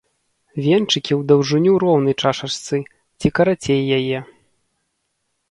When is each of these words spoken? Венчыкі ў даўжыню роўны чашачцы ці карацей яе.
Венчыкі 0.67 1.13
ў 1.19 1.21
даўжыню 1.31 1.75
роўны 1.83 2.11
чашачцы 2.21 2.77
ці 3.19 3.27
карацей 3.41 3.81
яе. 4.01 4.19